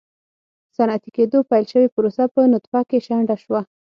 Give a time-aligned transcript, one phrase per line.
[0.75, 3.61] صنعتي کېدو پیل شوې پروسه په نطفه کې شنډه کړه.